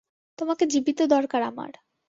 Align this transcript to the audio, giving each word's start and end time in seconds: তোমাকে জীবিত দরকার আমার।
তোমাকে 0.39 0.63
জীবিত 0.65 0.99
দরকার 1.11 1.41
আমার। 1.43 1.71